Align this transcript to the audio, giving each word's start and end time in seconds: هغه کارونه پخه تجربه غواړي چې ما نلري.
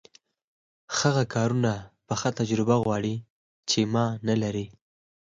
هغه 0.97 1.23
کارونه 1.35 1.73
پخه 2.07 2.29
تجربه 2.39 2.75
غواړي 2.83 3.15
چې 3.69 3.79
ما 3.93 4.05
نلري. 4.27 4.65